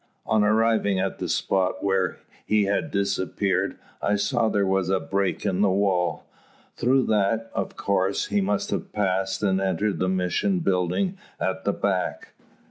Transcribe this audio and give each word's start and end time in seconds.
On 0.25 0.43
arriving 0.43 0.97
at 0.99 1.19
the 1.19 1.29
spot 1.29 1.83
where 1.83 2.17
he 2.43 2.63
had 2.63 2.89
disappeared, 2.89 3.77
I 4.01 4.15
saw 4.15 4.49
there 4.49 4.65
was 4.65 4.89
a 4.89 4.99
break 4.99 5.45
in 5.45 5.61
the 5.61 5.69
wall. 5.69 6.25
Through 6.75 7.03
that, 7.05 7.51
of 7.53 7.77
course, 7.77 8.25
he 8.25 8.41
must 8.41 8.71
have 8.71 8.91
passed, 8.91 9.43
and 9.43 9.61
entered 9.61 9.99
the 9.99 10.09
mission 10.09 10.57
building 10.61 11.19
at 11.39 11.65
the 11.65 11.71
back. 11.73 12.29